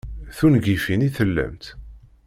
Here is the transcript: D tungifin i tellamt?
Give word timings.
D 0.27 0.29
tungifin 0.37 1.05
i 1.07 1.09
tellamt? 1.17 1.65